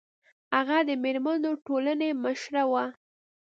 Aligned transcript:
هغه 0.55 0.77
د 0.87 0.89
میرمنو 1.03 1.51
ټولنې 1.65 2.09
مشره 2.23 2.63
وه 2.71 2.85